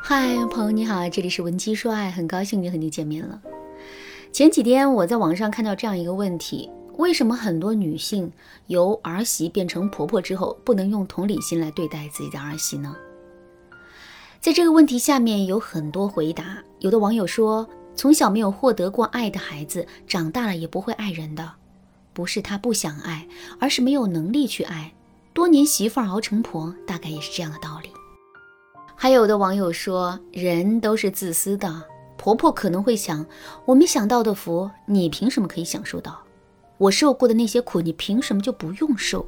[0.00, 3.40] 嗨，朋友你好，这里是文姬说爱，很高兴又和你见面了。
[4.32, 8.32] 前几天我在网上看到这样一个问题：为什么很多女性
[8.68, 12.96] 由儿媳变成婆婆之后，不能用同理心来对待自己的儿媳呢？
[14.40, 16.58] 在这个问题下面有很多回答。
[16.78, 21.52] 有的网友说，从小没有获得过爱的孩子，长大了也不会爱人的，
[22.14, 23.26] 不是他不想爱，
[23.58, 24.94] 而是没有能力去爱。
[25.34, 27.90] 多年媳妇熬成婆，大概也是这样的道理。
[29.00, 31.84] 还有的网友说，人都是自私的。
[32.16, 33.24] 婆婆可能会想，
[33.64, 36.18] 我没享到的福，你凭什么可以享受到？
[36.78, 39.24] 我受过的那些苦，你凭什么就不用受？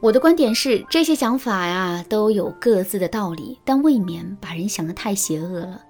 [0.00, 5.82] 我的观点是，这些想法呀都有各自的道理，但未免把人想得太邪恶了。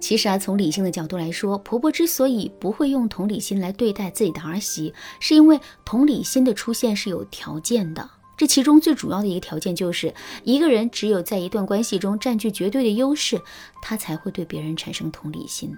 [0.00, 8.10] 其实啊，从理性的角度来说，婆婆之所以不会用同理心来对待自己的儿媳，是因为同理心的出现是有条件的。
[8.42, 13.40] 这其中最主要的一个条件就是，一个人只有在一段关系中占据绝对的优势，
[13.80, 15.72] 他才会对别人产生同理心。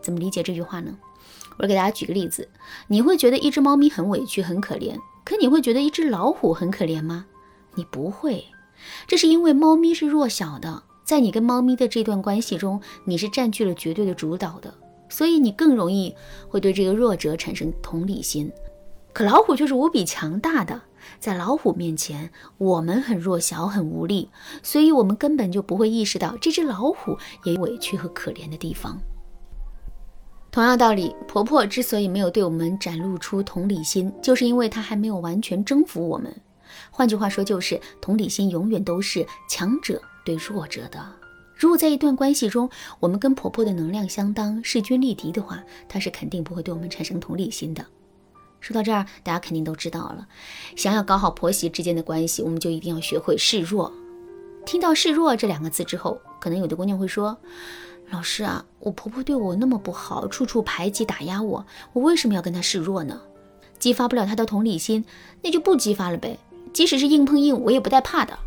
[0.00, 0.96] 怎么理解这句话呢？
[1.58, 2.48] 我给大家举个例子：
[2.86, 7.26] 你会觉得一只猫咪很委屈、很可怜，可你会觉得一只老虎很可怜吗？
[7.74, 8.44] 你不会。
[9.08, 14.72] 这是因为猫咪是弱小的，在你跟猫咪的这段关系中，你是占据了绝对的主导的，
[15.08, 16.14] 所以你更容易
[16.48, 18.48] 会对这个弱者产生同理心。
[19.12, 20.80] 可老虎却是无比强大的。
[21.18, 24.30] 在老虎面前，我们很弱小、很无力，
[24.62, 29.00] 所以我们根本就不会意识到这只老虎也有委屈和可怜的地方。
[30.50, 36.32] 同样道理，婆婆之所以没有对我们展露出同理心，就是因为她还没有完全征服我们。
[36.90, 41.04] 换句话说，就是同理心永远都是强者对弱者的。
[41.56, 47.84] 如果在一段关系中，我们跟婆婆的能量相当，势均力敌的话，她是肯定不会对我们产生同理心的。
[48.64, 50.26] 说到这儿，大家肯定都知道了。
[50.74, 53.92] 想要搞好婆媳之间的关系，我们就一定要学会示弱。
[54.64, 57.36] 听到“示弱”这两个字之后，可能有的姑娘会说
[58.08, 63.20] ：“老师啊，我婆婆对我那么不好，处处排挤打压我，我为什么要跟她示弱呢？
[63.78, 65.04] 激发不了她的同理心，
[65.42, 66.38] 那就不激发了呗。
[66.72, 68.38] 即使是硬碰硬，我也不带怕的。”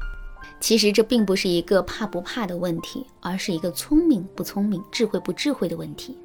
[0.60, 6.18] 其实这并不是一个怕不怕的问题，而是一个聪明不聪明、智慧不智慧的问题。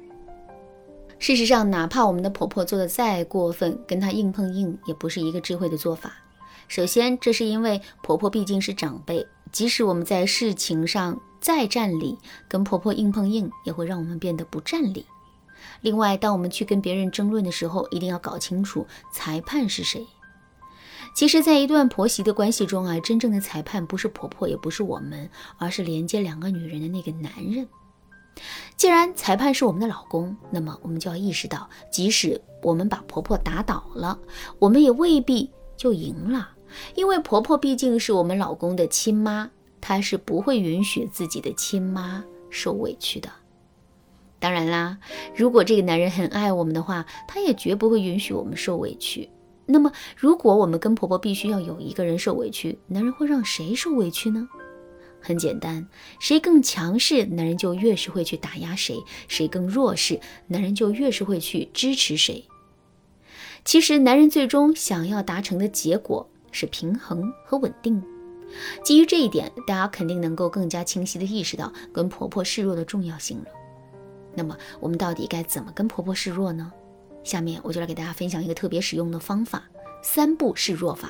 [1.23, 6.11] 事实上，哪怕我们的婆婆做的再过分，跟她硬碰硬也不是一个智慧的做法。
[6.67, 12.17] 首先，这是因为婆婆毕竟是长辈，即使我们在事情上再占理，
[12.49, 15.05] 跟婆婆硬碰硬也会让我们变得不占理。
[15.79, 20.05] 另外，当我们去跟别人争论的时候，一定要搞清楚裁判是谁。
[21.15, 27.65] 其实，在一段婆媳的关系中啊，真正的裁判不是婆婆，也不是我们，而是连接两个女人的那个男人。
[28.75, 34.19] 既然裁判是我们的老公，那么我们就要意识到，即使我们把婆婆打倒了，
[34.59, 36.49] 我们也未必就赢了，
[36.95, 39.49] 因为婆婆毕竟是我们老公的亲妈，
[39.79, 43.29] 她是不会允许自己的亲妈受委屈的。
[44.39, 44.97] 当然啦，
[45.33, 49.29] 如果这个男人很爱我们的话，他也绝不会允许我们受委屈。
[49.65, 54.45] 那么，如果我们跟婆婆必须要有一个人受委屈，男人会让谁受委屈呢？
[55.23, 55.87] 很简单，
[56.19, 58.97] 谁更强势，男人就越是会去打压谁；
[59.29, 62.45] 谁更弱势，男人就越是会去支持谁。
[63.63, 68.03] 其实，男人最终想要达成的结果是平衡和稳定。
[68.83, 73.45] 基于这一点，大家肯定能够更加清晰地意识到跟婆婆示弱的重要性了。
[74.35, 76.71] 那么，我们到底该怎么跟婆婆示弱呢？
[77.23, 79.63] 下面我就来给大家分享一个特别实用的方法——
[80.03, 81.09] 三步示弱法。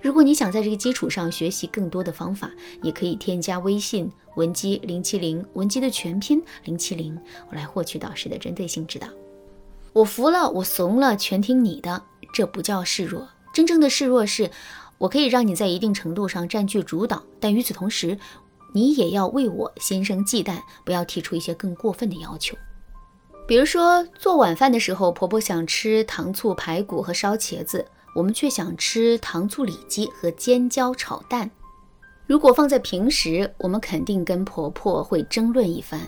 [0.00, 2.50] 如果你想在这个基础上学习更多的方法，
[2.82, 7.18] 也可以添加微信文姬零七零，文姬的全拼零七零，
[7.50, 9.08] 我来获取导师的针对性指导。
[9.92, 12.02] 我服了，我怂了，全听你的，
[12.32, 13.28] 这不叫示弱。
[13.52, 14.50] 真正的示弱是，
[14.98, 18.18] 我可以让你在一定程度上占据主导，但与此同时，
[18.72, 22.56] 你也要为我心生忌惮，不要提出一些更过分的要求。
[23.46, 27.86] 比如说做晚饭的时候，婆婆想吃糖醋排骨和烧茄子。
[28.14, 31.50] 我们却想吃糖醋里脊和尖椒炒蛋。
[32.26, 36.00] 如果放在平时，我们肯定跟婆婆会争论一番。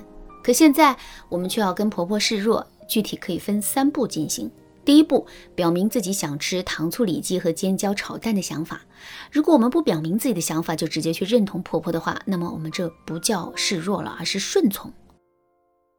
[0.42, 0.96] 可现在，
[1.28, 2.66] 我们却要跟婆婆示弱。
[2.88, 4.48] 具体可以分三步进行。
[4.84, 5.26] 第一步，
[5.56, 8.80] 表明自己想吃糖醋里脊和尖椒炒蛋的想法。
[9.32, 14.92] 如果我们不表明自己的想法，就直接去认同婆婆的话，那么我们这不叫示弱了，而是顺从。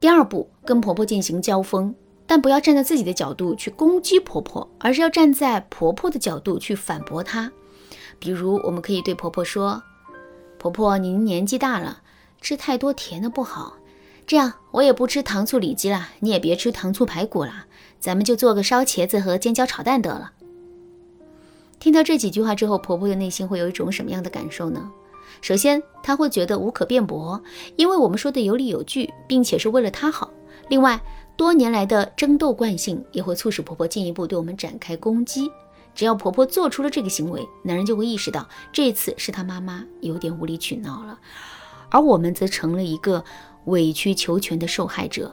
[0.00, 1.94] 第二步，跟婆婆进行交锋。
[2.28, 7.50] 但不要站在自己的角度去攻击婆婆，而是要站在婆婆的角度去反驳她。
[8.18, 9.82] 比如，我们可以对婆婆说
[10.58, 12.02] ：“婆婆，您年纪大了，
[12.42, 13.76] 吃太多甜的不好。
[14.26, 17.64] 这样，我也不吃糖醋里脊了，你也别吃糖醋排骨了，
[17.98, 20.32] 咱们就做个烧茄子和尖椒炒蛋得了。”
[21.80, 24.90] 听到这几句话之后，婆婆的内心会有一种什么样的感受呢？
[25.40, 27.40] 首先，她会觉得无可辩驳，
[27.76, 30.30] 因为我们说的有理有据，并且是为了她好。
[30.68, 31.00] 另外，
[31.38, 35.48] 多年来的争斗惯性也会促使婆婆进一步对我们展开攻击。
[35.94, 41.16] 只要婆婆做出了这个行为，男人就会意识到这次是他妈妈有点无理取闹了，
[41.90, 43.24] 而我们则成了一个
[43.66, 45.32] 委曲求全的受害者。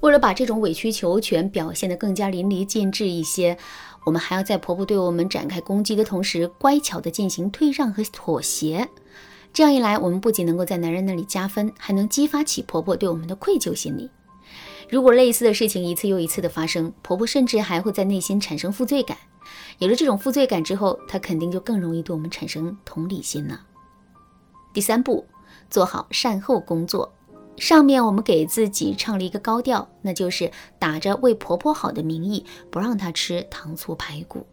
[0.00, 3.56] 为了把这种委曲求全表现得更加淋漓尽致一些，
[4.04, 8.88] 我们还要在婆婆对我们展开攻击的同时，乖巧地进行退让和妥协。
[9.52, 14.10] 这样一来，我们不仅能够在男人那里加分，还能激发起婆婆对我们的愧疚心理。
[14.88, 19.16] 如果类似的事情一次又一次的发生，婆婆甚至还会在内心产生负罪感。
[19.78, 23.60] 有了这种负罪感之后，她肯定就更容易对我们产生同理心了。
[24.72, 25.26] 第三步，
[25.70, 27.12] 做好善后工作。
[27.56, 34.46] 上面我们给自己唱了一个高调，那就是打着为婆婆好的名义，不让她吃糖醋排骨。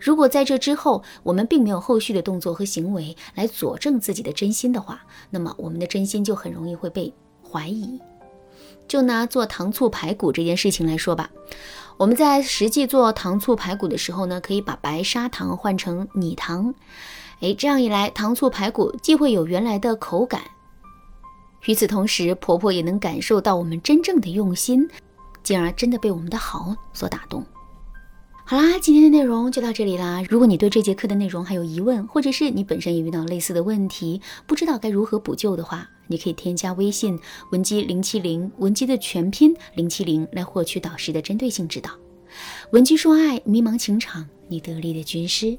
[0.00, 7.12] 如果在这之后我们并没有后续的动作和行为来佐证自己的真心的话，那么我们的真心就很容易会被
[7.42, 8.00] 怀疑。
[8.88, 11.30] 就拿做糖醋排骨这件事情来说吧，
[11.96, 16.74] 我们在实际做糖醋排骨的时候呢，可以把白砂糖换成米糖，
[17.40, 20.42] 哎，这样一来，糖醋排骨既会有原来的口感。
[21.66, 24.88] 与此同时，婆婆也能感受到我们真正的用心，
[25.42, 27.44] 进而真的被我们的好所打动。
[28.48, 30.22] 好啦，今天的内容就到这里啦。
[30.30, 37.18] 如果你对这节课的内容还有疑问，或者是你本身也遇到类似的问题，不知道该如何补救的话，你可以添加微信
[37.50, 41.90] 文姬零七零，文姬的全拼零七零，来获取导师的针对性指导。
[42.70, 45.58] 文姬说爱，迷茫情场，你得力的军师。